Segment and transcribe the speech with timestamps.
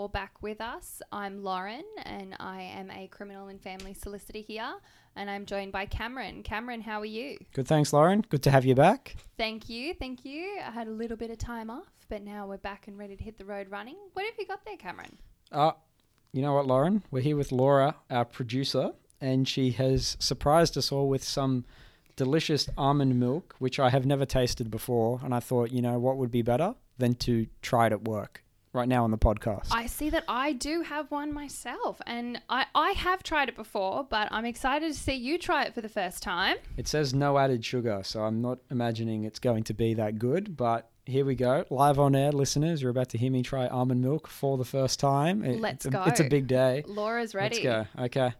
[0.00, 1.02] great to have you all back with us.
[1.12, 4.74] I'm Lauren, and I am a criminal and family solicitor here,
[5.16, 6.42] and I'm joined by Cameron.
[6.42, 7.38] Cameron, how are you?
[7.52, 8.22] Good, thanks, Lauren.
[8.28, 9.16] Good to have you back.
[9.36, 10.58] Thank you, thank you.
[10.66, 13.22] I had a little bit of time off, but now we're back and ready to
[13.22, 13.96] hit the road running.
[14.14, 15.18] What have you got there, Cameron?
[15.52, 15.72] Uh,
[16.32, 17.02] you know what, Lauren?
[17.10, 21.64] We're here with Laura, our producer, and she has surprised us all with some
[22.16, 25.20] delicious almond milk, which I have never tasted before.
[25.22, 28.44] And I thought, you know, what would be better than to try it at work
[28.72, 29.68] right now on the podcast?
[29.70, 34.06] I see that I do have one myself, and I, I have tried it before,
[34.08, 36.56] but I'm excited to see you try it for the first time.
[36.76, 40.56] It says no added sugar, so I'm not imagining it's going to be that good,
[40.56, 41.64] but here we go.
[41.70, 45.00] Live on air, listeners, you're about to hear me try almond milk for the first
[45.00, 45.44] time.
[45.44, 46.04] It- Let's it's a, go.
[46.04, 46.84] It's a big day.
[46.86, 47.62] Laura's ready.
[47.62, 48.04] Let's go.
[48.04, 48.32] Okay.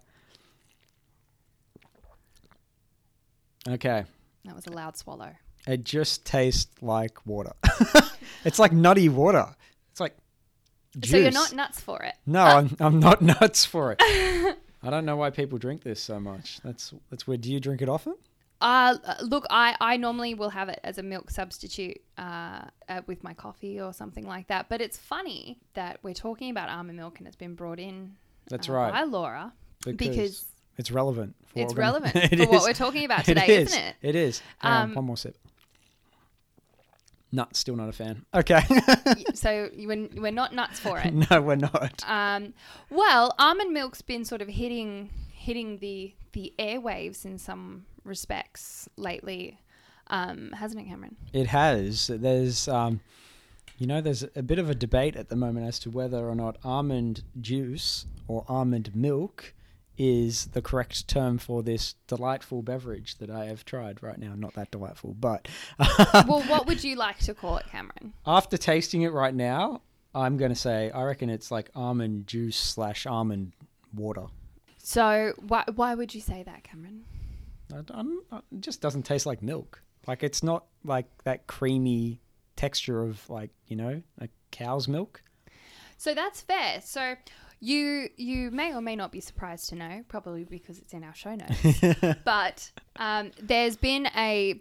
[3.68, 4.04] Okay.
[4.44, 5.32] That was a loud swallow.
[5.66, 7.52] It just tastes like water.
[8.44, 9.54] it's like nutty water.
[10.98, 11.10] Juice.
[11.10, 12.14] So you're not nuts for it.
[12.26, 14.02] No, I'm, I'm not nuts for it.
[14.82, 16.60] I don't know why people drink this so much.
[16.64, 17.42] That's that's weird.
[17.42, 18.14] Do you drink it often?
[18.62, 23.24] Uh, look, I, I normally will have it as a milk substitute uh, uh, with
[23.24, 24.68] my coffee or something like that.
[24.68, 28.16] But it's funny that we're talking about almond milk and it's been brought in
[28.50, 28.92] That's uh, right.
[28.92, 29.54] by Laura
[29.86, 30.44] because
[30.76, 31.36] it's relevant.
[31.46, 33.68] For it's what we're relevant It for what we're talking about today, is.
[33.70, 33.96] isn't it?
[34.02, 34.42] It is.
[34.60, 35.36] On, Um, one more sip.
[37.32, 38.24] No, still not a fan.
[38.34, 38.60] Okay.
[39.34, 41.12] so you- we're, we're not nuts for it.
[41.30, 42.02] no, we're not.
[42.08, 42.54] Um,
[42.90, 49.58] well, almond milk's been sort of hitting hitting the the airwaves in some respects lately,
[50.08, 51.16] um, hasn't it, Cameron?
[51.32, 52.08] It has.
[52.12, 53.00] There's, um,
[53.78, 56.34] you know, there's a bit of a debate at the moment as to whether or
[56.34, 59.54] not almond juice or almond milk
[60.02, 64.32] is the correct term for this delightful beverage that I have tried right now.
[64.34, 65.46] Not that delightful, but
[65.78, 68.14] um, well, what would you like to call it, Cameron?
[68.26, 69.82] after tasting it right now,
[70.14, 73.52] I'm going to say I reckon it's like almond juice slash almond
[73.94, 74.24] water.
[74.78, 77.04] So why why would you say that, Cameron?
[77.70, 79.82] I don't- uh, it just doesn't taste like milk.
[80.06, 82.20] Like it's not like that creamy
[82.56, 85.22] texture of like you know a cow's milk.
[85.98, 86.80] So that's fair.
[86.80, 87.14] So
[87.60, 91.14] you you may or may not be surprised to know, probably because it's in our
[91.14, 92.16] show notes.
[92.24, 94.60] but um, there's been a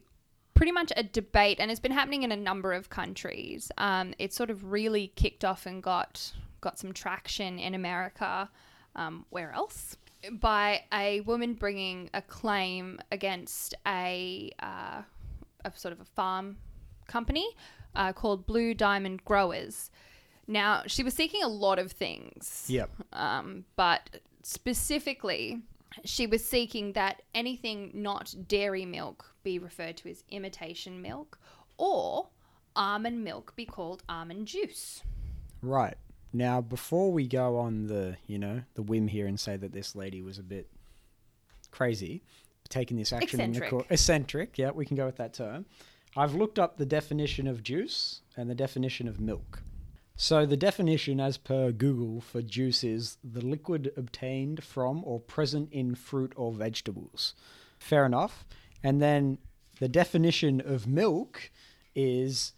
[0.53, 3.71] pretty much a debate, and it's been happening in a number of countries.
[3.77, 8.49] Um, it sort of really kicked off and got got some traction in America.
[8.95, 9.95] Um, where else?
[10.31, 15.03] By a woman bringing a claim against a, uh,
[15.63, 16.57] a sort of a farm
[17.07, 17.55] company
[17.95, 19.89] uh, called Blue Diamond Growers.
[20.49, 22.89] Now, she was seeking a lot of things Yep.
[23.13, 25.61] um, but specifically,
[26.03, 31.39] she was seeking that anything not dairy milk be referred to as imitation milk
[31.77, 32.29] or
[32.75, 35.03] almond milk be called almond juice.
[35.61, 35.97] Right.
[36.33, 39.95] Now, before we go on the, you know, the whim here and say that this
[39.95, 40.67] lady was a bit
[41.69, 42.23] crazy,
[42.69, 43.91] taking this action Eccentric.
[43.91, 45.65] eccentric, yeah, we can go with that term.
[46.17, 49.61] I've looked up the definition of juice and the definition of milk.
[50.21, 55.71] So, the definition, as per Google, for juice is the liquid obtained from or present
[55.71, 57.35] in fruit or vegetables.
[57.77, 58.43] Fair enough.
[58.83, 59.37] And then
[59.79, 61.49] the definition of milk
[61.95, 62.51] is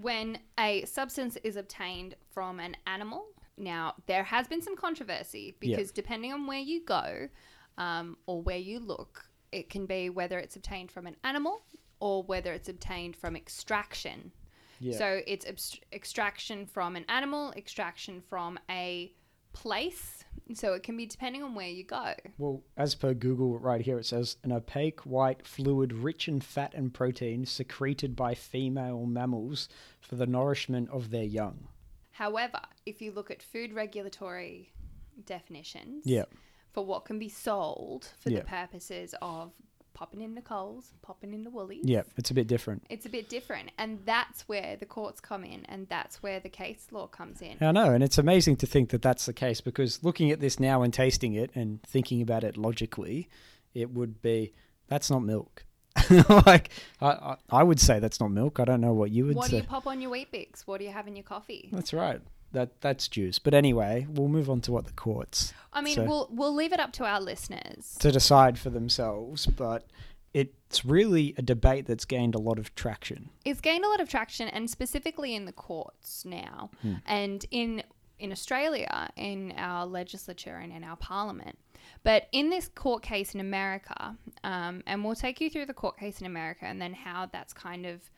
[0.00, 3.26] When a substance is obtained from an animal,
[3.58, 7.28] now there has been some controversy because depending on where you go
[7.76, 11.60] um, or where you look, it can be whether it's obtained from an animal
[12.00, 14.32] or whether it's obtained from extraction.
[14.82, 14.98] Yeah.
[14.98, 19.12] So it's abst- extraction from an animal, extraction from a
[19.52, 20.24] place.
[20.54, 22.14] So it can be depending on where you go.
[22.36, 26.74] Well, as per Google right here, it says an opaque white fluid rich in fat
[26.74, 29.68] and protein secreted by female mammals
[30.00, 31.68] for the nourishment of their young.
[32.12, 34.72] However, if you look at food regulatory
[35.26, 36.24] definitions Yeah.
[36.72, 38.40] for what can be sold for Yeah.
[38.40, 39.52] the purposes of
[39.94, 42.84] popping into Coles, popping in the Woolies, Yeah, it's a bit different.
[42.90, 43.70] it's a bit different.
[43.78, 47.56] And that's where the courts come in and that's where the case law comes in.
[47.60, 50.58] I know, and it's amazing to think that that's the case because looking at this
[50.58, 53.28] now and tasting it and thinking about it logically,
[53.74, 54.52] it would be
[54.88, 55.64] that's not milk.
[56.46, 58.58] like I, I, I would say that's not milk.
[58.60, 59.56] I don't know what you would What do say.
[59.58, 60.62] you pop on your Weet-Bix?
[60.66, 61.68] What do you have in your coffee?
[61.70, 62.20] That's right.
[62.52, 63.38] That that's juice.
[63.38, 66.72] But anyway, we'll move on to what the courts I mean, So- we'll we'll leave
[66.72, 67.96] it up to our listeners.
[68.00, 69.86] to decide for themselves, but
[70.34, 73.28] it's really a debate that's gained a lot of traction.
[73.44, 76.94] It's gained a lot of traction, and specifically in the courts now, Hmm.
[77.06, 77.82] and in
[78.18, 81.58] in Australia, in our legislature and in our parliament.
[82.04, 85.98] But in this court case in America, um, and we'll take you through the court
[85.98, 88.10] case in America, and then how that's kind of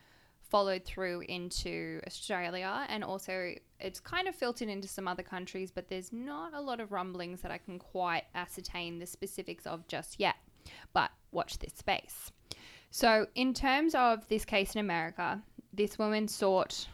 [0.50, 5.88] followed through into Australia and also it's kind of filtered into some other countries, but
[5.88, 10.18] there's not a lot of rumblings that I can quite ascertain the specifics of just
[10.18, 10.36] yet.
[10.92, 12.30] But watch this space.
[12.90, 15.42] So, in terms of this case in America,
[15.72, 16.86] this woman sought,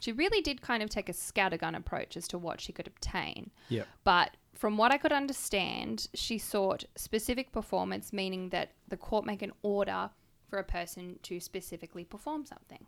[0.00, 3.50] she really did kind of take a scattergun approach as to what she could obtain.
[3.68, 3.86] Yep.
[4.04, 9.42] But from what I could understand, she sought specific performance, meaning that the court make
[9.42, 10.10] an order
[10.54, 12.86] for a person to specifically perform something.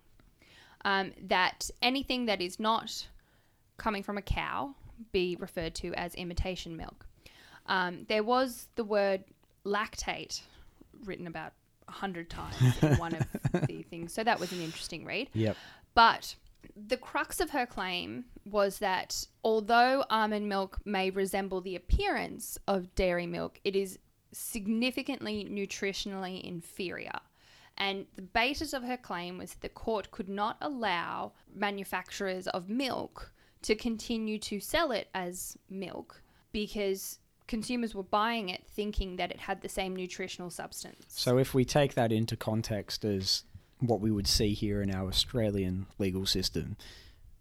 [0.85, 3.09] Um, that anything that is not
[3.77, 4.77] coming from a cow
[5.11, 7.09] be referred to as imitation milk.
[7.67, 9.25] Um, there was the word
[9.65, 10.43] lactate
[11.05, 11.55] written about
[11.89, 13.27] a hundred times in one of
[13.67, 15.29] the things, so that was an interesting read.
[15.33, 15.57] Yep.
[15.95, 16.37] But
[16.77, 22.95] the crux of her claim was that although almond milk may resemble the appearance of
[22.95, 23.99] dairy milk, it is
[24.31, 27.19] significantly nutritionally inferior.
[27.79, 32.69] And the basis of her claim was that the court could not allow manufacturers of
[32.69, 33.33] milk
[33.63, 39.41] to continue to sell it as milk because consumers were buying it thinking that it
[39.41, 41.05] had the same nutritional substance.
[41.09, 43.45] So if we take that into context as
[43.81, 46.77] what we would see here in our Australian legal system,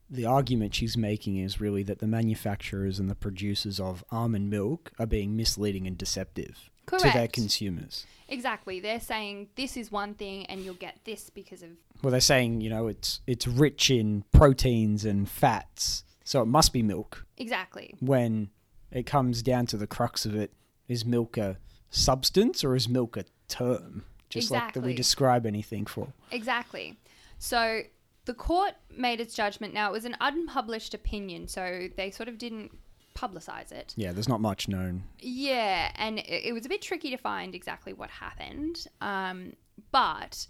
[0.09, 4.91] the argument she's making is really that the manufacturers and the producers of almond milk
[4.99, 8.05] are being misleading and deceptive to their consumers.
[8.27, 8.79] Exactly.
[8.79, 11.69] They're saying this is one thing and you'll get this because of
[12.01, 16.73] Well, they're saying you know it's it's rich in proteins and fats, so it must
[16.73, 17.25] be milk.
[17.37, 17.95] Exactly.
[17.99, 18.49] When
[18.91, 20.53] it comes down to the crux of it,
[20.87, 21.57] is milk a
[21.89, 24.05] substance or is milk a term?
[24.29, 26.13] Just like that we describe anything for.
[26.31, 26.97] Exactly.
[27.37, 27.81] So
[28.25, 29.73] the court made its judgment.
[29.73, 32.71] Now, it was an unpublished opinion, so they sort of didn't
[33.15, 33.93] publicize it.
[33.95, 35.03] Yeah, there's not much known.
[35.19, 38.85] Yeah, and it, it was a bit tricky to find exactly what happened.
[39.01, 39.53] Um,
[39.91, 40.45] but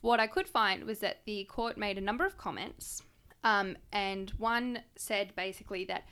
[0.00, 3.02] what I could find was that the court made a number of comments,
[3.44, 6.04] um, and one said basically that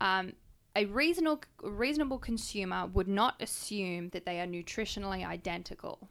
[0.00, 0.32] um,
[0.74, 6.08] a reasonable reasonable consumer would not assume that they are nutritionally identical,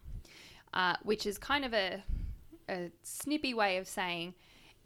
[0.73, 2.03] uh, which is kind of a
[2.67, 4.33] a snippy way of saying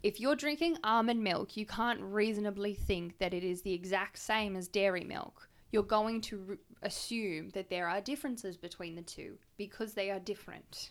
[0.02, 4.56] if you're drinking almond milk, you can't reasonably think that it is the exact same
[4.56, 5.48] as dairy milk.
[5.72, 10.18] You're going to re- assume that there are differences between the two because they are
[10.18, 10.90] different.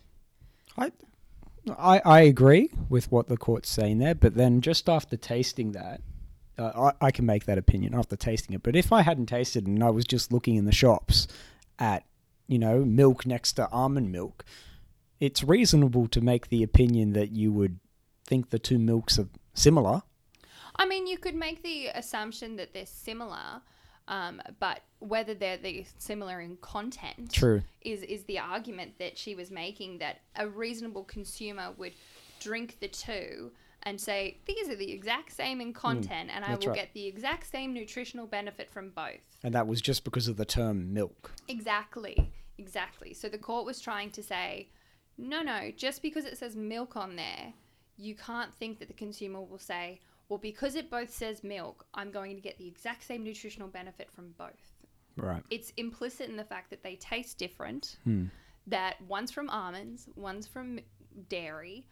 [0.77, 0.91] I,
[1.77, 6.01] I, I agree with what the court's saying there, but then just after tasting that,
[6.57, 8.63] uh, I, I can make that opinion after tasting it.
[8.63, 11.27] But if I hadn't tasted it and I was just looking in the shops
[11.79, 12.05] at,
[12.47, 14.45] you know, milk next to almond milk,
[15.19, 17.79] it's reasonable to make the opinion that you would
[18.29, 20.03] think the two milks are similar.
[20.77, 23.61] I mean, you could make the assumption that they're similar,
[24.07, 27.61] um, but whether they're the similar in content True.
[27.81, 31.93] is is the argument that she was making that a reasonable consumer would
[32.39, 33.51] drink the two
[33.83, 36.75] and say these are the exact same in content and I Hmm, will right.
[36.75, 39.25] get the exact same nutritional benefit from both.
[39.43, 41.31] And that was just because of the term milk.
[41.47, 42.31] Exactly.
[42.57, 43.13] Exactly.
[43.13, 44.69] So the court was trying to say
[45.17, 47.53] no no, just because it says milk on there,
[47.99, 49.99] you can't think that the consumer will say,
[50.29, 54.09] well because it both says milk, I'm going to get the exact same nutritional benefit
[54.11, 54.73] from both
[55.17, 55.43] Right.
[55.49, 57.97] it's implicit in the fact that they taste different.
[58.05, 58.25] Hmm.
[58.67, 60.79] That one's from almonds, one's from
[61.27, 61.85] dairy.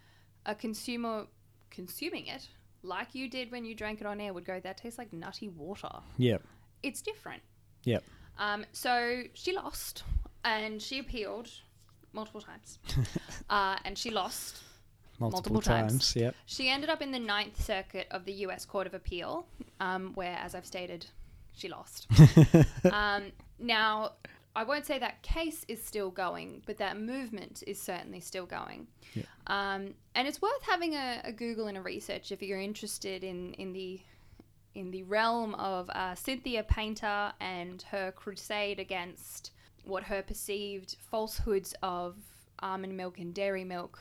[0.46, 1.26] A consumer
[1.70, 2.48] consuming it,
[2.84, 5.50] like you did when you drank it on air, would go, "That tastes like nutty
[5.50, 6.42] water." Yep.
[6.84, 7.42] It's different.
[7.84, 8.04] Yep.
[8.38, 10.04] Um, so she lost,
[10.46, 11.50] and she appealed
[12.14, 12.80] multiple times,
[13.50, 14.62] uh, and she lost.
[15.20, 15.92] Multiple, Multiple times.
[15.92, 16.16] times.
[16.16, 16.36] Yep.
[16.46, 18.66] She ended up in the Ninth Circuit of the U.S.
[18.66, 19.48] Court of Appeal,
[19.80, 21.08] um, where, as I've stated,
[21.56, 22.08] she lost.
[22.92, 24.12] um, now,
[24.56, 28.88] I won't say that case is still going, but that movement is certainly still going.
[29.16, 29.24] Yeah.
[29.48, 33.54] Um, and it's worth having a, a Google and a research if you're interested in,
[33.54, 34.00] in the
[34.76, 39.50] in the realm of uh, Cynthia Painter and her crusade against
[39.84, 42.16] what her perceived falsehoods of
[42.60, 44.00] almond milk and dairy milk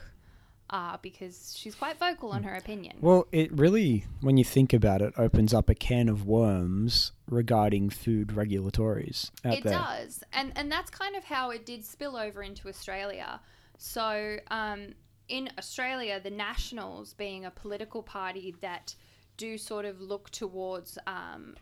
[0.70, 2.96] are, because she's quite vocal on her opinion.
[3.00, 7.90] Well, it really, when you think about it, opens up a can of worms regarding
[7.90, 9.73] food regulatories out it there.
[9.73, 13.40] does and and that's kind of how it did spill over into australia
[13.78, 14.94] so um,
[15.28, 18.94] in australia the nationals being a political party that
[19.37, 21.56] do sort of look towards um,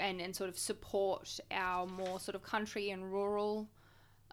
[0.00, 3.68] and, and sort of support our more sort of country and rural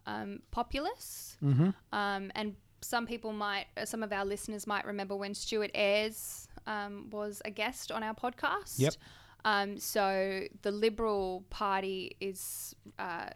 [0.05, 1.69] um, populace Mm-hmm.
[1.91, 6.48] um, and some people might, uh, some of our listeners might remember when Stuart Ayres
[6.67, 8.79] um, was a guest on our podcast.
[8.79, 8.93] Yep.
[9.45, 13.29] Um, so the Liberal Party is uh,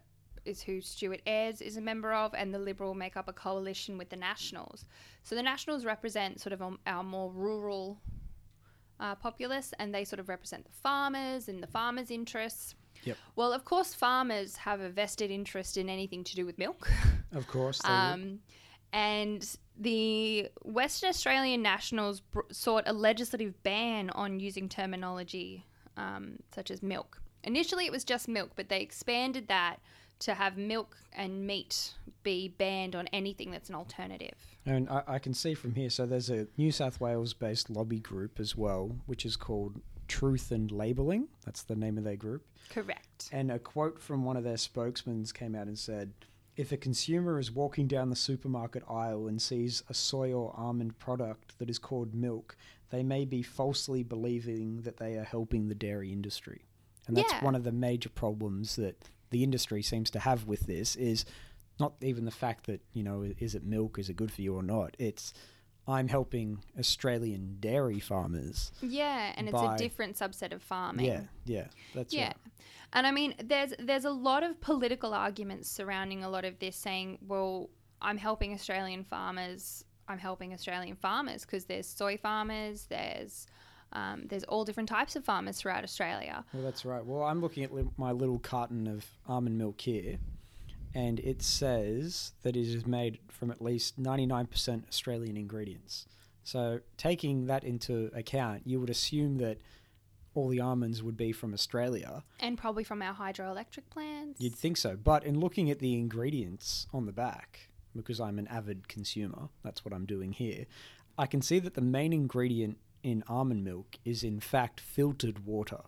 [0.46, 3.98] is who Stuart Ayres is a member of, and the Liberal make up a coalition
[3.98, 4.86] with the Nationals.
[5.24, 8.02] So the Nationals represent sort of um, our more rural
[9.00, 12.76] uh, populace, and they sort of represent the farmers and the farmers' interests.
[13.04, 13.18] Yep.
[13.36, 16.90] Well, of course, farmers have a vested interest in anything to do with milk.
[17.34, 17.80] Of course.
[17.80, 18.40] they would.
[18.94, 19.46] And
[19.78, 25.66] the Western Australian Nationals br- sought a legislative ban on using terminology
[25.98, 27.22] um, such as milk.
[27.44, 29.78] Initially, it was just milk, but they expanded that
[30.20, 34.36] to have milk and meat be banned on anything that's an alternative.
[34.66, 38.00] And I, I can see from here, so there's a New South Wales based lobby
[38.00, 41.28] group as well, which is called Truth and Labelling.
[41.46, 42.46] That's the name of their group.
[42.70, 43.30] Correct.
[43.32, 46.14] And a quote from one of their spokesmen came out and said,
[46.56, 50.98] if a consumer is walking down the supermarket aisle and sees a soy or almond
[51.00, 52.56] product that is called milk,
[52.90, 56.62] they may be falsely believing that they are helping the dairy industry.
[57.08, 57.44] And that's Yeah.
[57.44, 61.26] one of the major problems that the industry seems to have with this is
[61.80, 64.56] not even the fact that, you know, is it milk, is it good for you
[64.56, 64.96] or not?
[65.00, 65.34] It's
[65.88, 68.72] I'm helping Australian dairy farmers.
[68.82, 71.06] Yeah, and it's a different subset of farming.
[71.06, 72.28] Yeah, yeah, that's yeah.
[72.28, 72.36] right.
[72.94, 76.76] And I mean, there's there's a lot of political arguments surrounding a lot of this,
[76.76, 77.70] saying, "Well,
[78.02, 79.84] I'm helping Australian farmers.
[80.08, 82.86] I'm helping Australian farmers because there's soy farmers.
[82.90, 83.48] There's
[83.94, 86.44] um, there's all different types of farmers throughout Australia.
[86.54, 87.06] Well, that's right.
[87.06, 90.18] Well, I'm looking at li- my little carton of almond milk here,
[90.94, 96.06] and it says that it is made from at least 99% Australian ingredients.
[96.44, 99.60] So, taking that into account, you would assume that
[100.36, 102.24] all the almonds would be from Australia.
[102.40, 104.42] And probably from our hydroelectric plants.
[104.42, 104.98] You'd think so.
[105.02, 109.86] But in looking at the ingredients on the back, because I'm an avid consumer, that's
[109.86, 110.66] what I'm doing here,
[111.18, 115.82] I can see that the main ingredient in almond milk is in fact filtered water.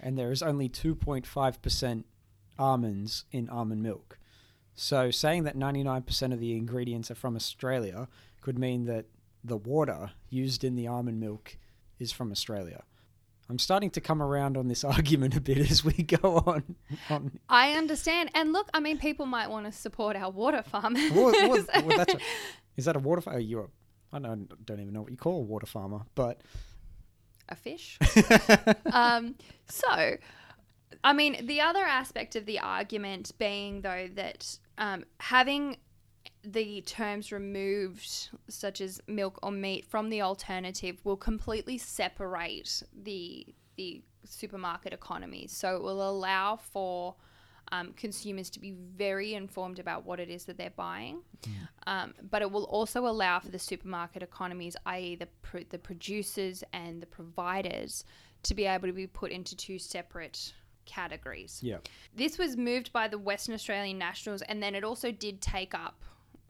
[0.00, 2.04] And there is only 2.5%
[2.58, 4.18] almonds in almond milk.
[4.80, 8.06] So saying that 99% of the ingredients are from Australia
[8.40, 9.06] could mean that
[9.42, 11.56] the water used in the almond milk
[11.98, 12.84] is from Australia.
[13.50, 16.76] I'm starting to come around on this argument a bit as we go on.
[17.10, 18.30] on I understand.
[18.34, 21.10] And look, I mean, people might want to support our water farmers.
[21.12, 22.18] Well, well, well, that's a,
[22.76, 23.40] is that a water farmer?
[23.40, 26.40] You're, a- I don't, don't even know what you call a water farmer, but
[27.48, 27.98] a fish.
[28.92, 29.34] um,
[29.66, 30.18] so,
[31.02, 35.76] I mean, the other aspect of the argument being, though, that um, having
[36.44, 43.46] the terms removed, such as milk or meat, from the alternative will completely separate the
[43.76, 45.46] the supermarket economy.
[45.46, 47.14] So it will allow for
[47.70, 51.22] um, consumers to be very informed about what it is that they're buying,
[51.86, 56.64] um, but it will also allow for the supermarket economies, i.e., the pr- the producers
[56.72, 58.04] and the providers,
[58.44, 60.52] to be able to be put into two separate
[60.88, 61.60] categories.
[61.62, 61.78] yeah,
[62.14, 66.02] This was moved by the Western Australian Nationals, and then it also did take up,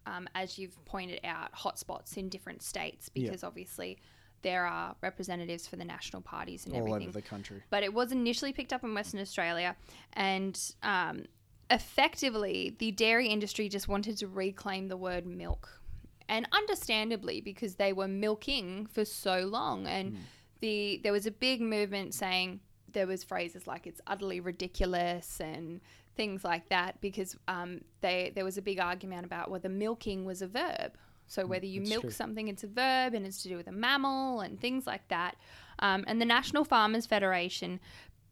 [0.07, 3.27] um, as you've pointed out, hotspots in different states Yeah.
[3.29, 3.99] because obviously
[4.43, 7.61] there are representatives for the national parties and all everything over the country.
[7.71, 9.77] but it was initially picked up in Western Australia,
[10.15, 11.25] and um,
[11.71, 15.81] effectively, the dairy industry just wanted to reclaim the word milk,
[16.29, 20.17] and understandably because they were milking for so long, and
[20.61, 22.61] the there was a big movement saying
[22.93, 25.81] there was phrases like it's utterly ridiculous and
[26.17, 30.43] things like that because um, they there was a big argument about whether milking was
[30.43, 30.93] a verb.
[31.27, 32.11] So whether you that's milk true.
[32.11, 35.37] something, it's a verb and it's to do with a mammal and things like that.
[35.79, 37.81] Um, and the National Farmers Federation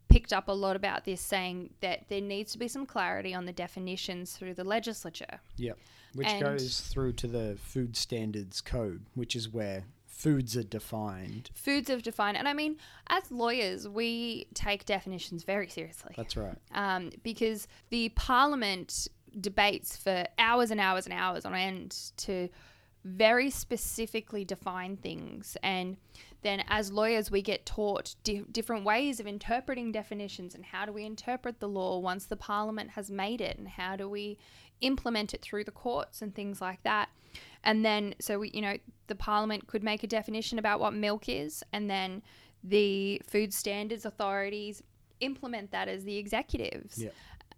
[0.09, 3.45] picked up a lot about this, saying that there needs to be some clarity on
[3.45, 5.41] the definitions through the legislature.
[5.57, 5.73] Yeah,
[6.15, 9.85] which And- goes through to the Food Standards Code, which is where
[10.17, 11.51] foods are defined.
[11.55, 12.77] Foods are defined, and I mean,
[13.09, 16.15] as lawyers, we take definitions very seriously.
[16.17, 16.57] That's right.
[16.75, 19.09] um, because the parliament
[19.39, 22.49] debates for hours and hours and hours on end to
[23.05, 25.97] very specifically define things and
[26.43, 30.93] then as lawyers we get taught di- different ways of interpreting definitions and how do
[30.93, 34.37] we interpret the law once the parliament has made it and how do we
[34.81, 37.09] implement it through the courts and things like that
[37.65, 38.77] and then so we you know
[39.07, 42.23] the parliament could make a definition about what milk is and then
[42.65, 44.83] the food standards authorities
[45.21, 47.11] implement that as the executives Yeah.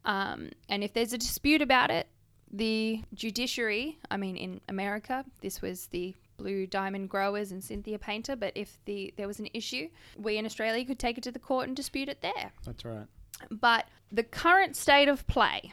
[0.04, 2.06] um, and if there's a dispute about it,
[2.50, 8.36] the judiciary, I mean, in America, this was the Blue Diamond Growers and Cynthia Painter,
[8.36, 11.38] but if the there was an issue, we in Australia could take it to the
[11.38, 12.52] court and dispute it there.
[12.64, 13.06] That's right.
[13.50, 15.72] But the current state of play,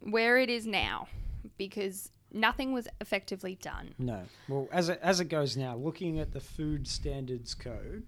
[0.00, 1.08] where it is now,
[1.56, 3.94] because nothing was effectively done.
[3.98, 4.22] No.
[4.48, 8.04] Well, as it, as it goes now, looking at the Food Standards Code,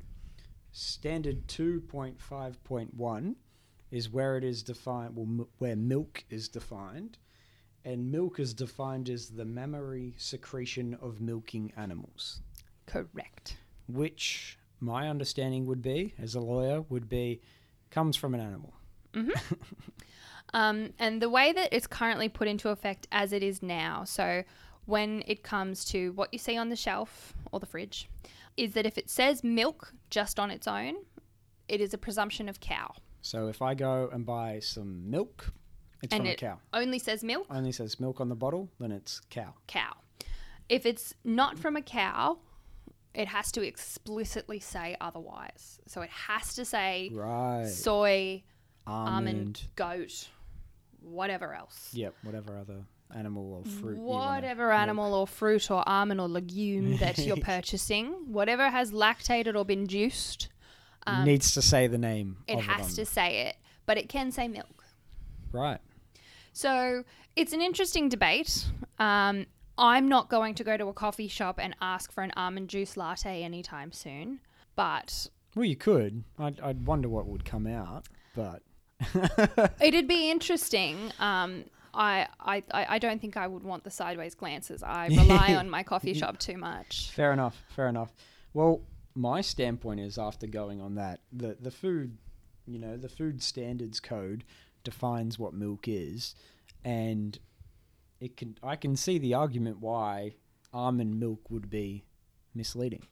[0.72, 3.34] Standard 2.5.1
[3.90, 7.18] is where it is defined, well, m- where milk is defined.
[7.84, 12.40] And milk is defined as the mammary secretion of milking animals,
[12.86, 13.58] Correct.
[13.86, 17.40] which my understanding would be, as a lawyer, would be
[17.90, 18.74] comes from an animal.
[19.14, 19.30] Mm-hmm.
[20.54, 24.42] Um, and the way that it's currently put into effect as it is now, so
[24.86, 28.08] when it comes to what you see on the shelf or the fridge,
[28.56, 30.94] is that if it says milk just on its own,
[31.68, 32.94] it is a presumption of cow.
[33.22, 35.52] So if I go and buy some milk,
[36.02, 36.58] it's And from it- a cow.
[36.72, 39.54] Only says milk, Only says milk on the bottle, then it's cow.
[39.66, 39.96] cow.
[40.68, 42.38] If it's not from a cow,
[43.14, 45.80] it has to explicitly say otherwise.
[45.86, 47.66] So it has to say Right.
[47.66, 48.42] soy,
[48.86, 49.16] almond.
[49.28, 50.28] almond, goat,
[51.06, 51.90] whatever else.
[51.92, 52.84] Yep, whatever other
[53.14, 53.98] animal or fruit.
[53.98, 54.80] Whatever milk.
[54.80, 59.86] animal or fruit or almond or legume that you're purchasing, whatever has lactated or been
[59.86, 60.48] juiced,
[61.06, 62.38] um, needs to say the name.
[62.48, 64.84] it has it to say it, but it can say milk.
[65.52, 65.78] Right.
[66.52, 67.04] So
[67.36, 68.66] it's an interesting debate.
[68.98, 69.46] Um,
[69.78, 72.96] I'm not going to go to a coffee shop and ask for an almond juice
[72.96, 74.40] latte anytime soon,
[74.74, 76.24] but Well, you could.
[76.38, 78.62] I'd, I'd wonder what would come out, but
[79.80, 81.12] it'd be interesting.
[81.18, 84.82] Um, I, I, I don't think I would want the sideways glances.
[84.82, 87.10] I rely on my coffee shop too much.
[87.12, 87.62] fair enough.
[87.74, 88.12] Fair enough.
[88.52, 88.82] Well,
[89.14, 92.18] my standpoint is after going on that, the the food,
[92.66, 94.44] you know, the food standards code
[94.84, 96.34] defines what milk is,
[96.84, 97.38] and
[98.20, 98.56] it can.
[98.62, 100.34] I can see the argument why
[100.72, 102.04] almond milk would be
[102.54, 103.02] misleading.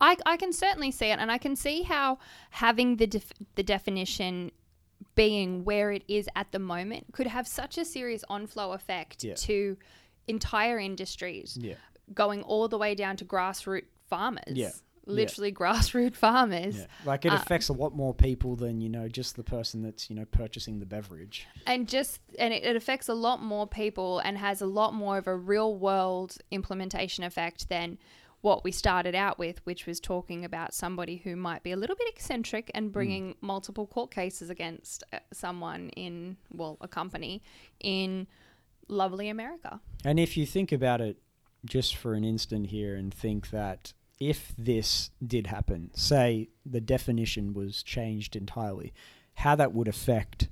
[0.00, 2.18] I, I can certainly see it, and I can see how
[2.50, 4.52] having the def- the definition
[5.14, 9.34] being where it is at the moment could have such a serious on-flow effect Yeah.
[9.34, 9.76] to
[10.28, 11.74] entire industries, Yeah.
[12.14, 14.42] going all the way down to grassroots farmers.
[14.52, 14.70] Yeah.
[15.08, 16.84] Literally grassroots farmers.
[17.04, 20.10] Like it Uh, affects a lot more people than you know just the person that's
[20.10, 21.46] you know purchasing the beverage.
[21.66, 25.16] and just and it, it affects a lot more people and has a lot more
[25.16, 27.98] of a real world implementation effect than
[28.46, 31.96] what we started out with which was talking about somebody who might be a little
[31.96, 37.42] bit eccentric and bringing multiple court cases against uh, someone in well a company
[37.80, 38.26] in
[38.88, 41.16] lovely america And if you think about it
[41.64, 47.52] just for an instant here and think that if this did happen, say the definition
[47.52, 48.94] was changed entirely,
[49.34, 50.48] how that would affect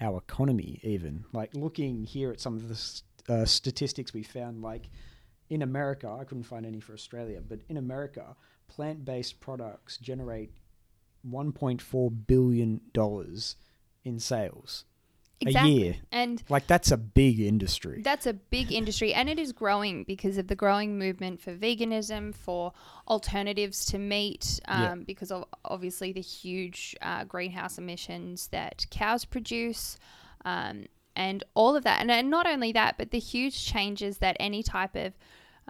[0.00, 1.24] our economy, even.
[1.32, 4.84] Like looking here at some of the s- uh, statistics we found, like
[5.50, 8.36] in America, I couldn't find any for Australia, but in America,
[8.68, 10.50] plant based products generate
[11.28, 12.80] $1.4 billion
[14.04, 14.84] in sales
[15.46, 15.96] a year.
[16.10, 18.00] and Like that's a big industry.
[18.02, 22.34] That's a big industry, and it is growing because of the growing movement for veganism,
[22.34, 22.72] for
[23.08, 24.94] alternatives to meat, um, Yeah.
[25.06, 29.98] because of obviously the huge uh, greenhouse emissions that cows produce,
[30.44, 32.00] um, and all of that.
[32.00, 35.12] And, and not only that, but the huge changes that any type of,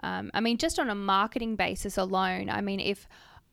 [0.03, 3.07] um, I mean, just on a marketing basis alone, I mean, if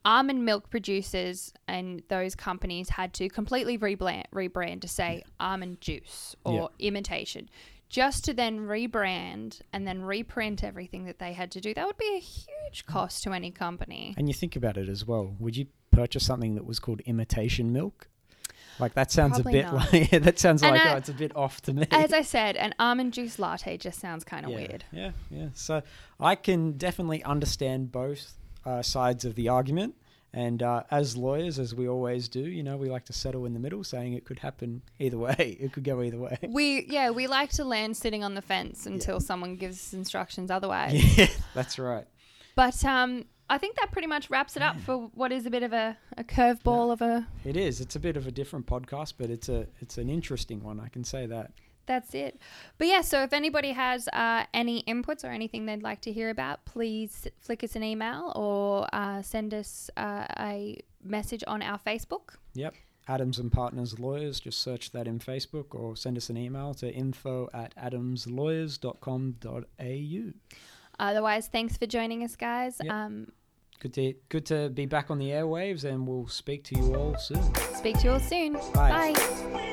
[0.05, 6.35] almond milk producers and those companies had to completely rebrand, rebrand to say almond juice
[6.43, 7.49] or imitation
[7.89, 11.97] just to then rebrand and then reprint everything that they had to do that would
[11.97, 15.35] be a huge cost to any company And you think about it as well.
[15.39, 18.09] Would you purchase something that was called imitation milk?
[18.79, 19.93] Like that sounds Probably a bit not.
[19.93, 21.85] like that sounds And like I- oh, it's a bit off to me.
[21.91, 25.47] as i said an almond juice latte just sounds kind of yeah, weird Yeah, yeah.
[25.53, 25.81] So
[26.19, 28.33] I can definitely understand both
[28.65, 29.95] uh, sides of the argument.
[30.35, 33.53] And uh, as lawyers, as we always do, you know, we like to settle in
[33.53, 35.57] the middle, saying it could happen either way.
[35.61, 36.37] It could go either way.
[36.49, 40.49] we yeah we like to land sitting on the fence until someone gives us instructions
[40.49, 42.05] otherwise yeah, that's right.
[42.55, 45.63] but um i think that pretty much wraps it up for what is a bit
[45.63, 47.79] of a, a curveball of a It is.
[47.81, 50.79] It's a bit of a different podcast, but it's a it's an interesting one.
[50.79, 51.51] I can say that.
[51.85, 52.39] that's it.
[52.77, 56.29] But yeah, so if anybody has uh, any inputs or anything they'd like to hear
[56.29, 61.77] about, please flick us an email or uh, send us uh, a message on our
[61.77, 62.35] Facebook.
[62.53, 62.73] Yep.
[63.07, 64.39] Adams and Partners Lawyers.
[64.39, 70.33] Just search that in Facebook or send us an email to info at adamslawyers.com.au.
[70.99, 72.77] Otherwise, thanks for joining us, guys.
[72.81, 72.93] Yep.
[72.93, 73.27] Um,
[73.83, 77.17] Good to good to be back on the airwaves, and we'll speak to you all
[77.17, 77.43] soon.
[77.75, 78.53] speak to you all soon.
[78.73, 79.11] Bye.
[79.13, 79.69] Bye.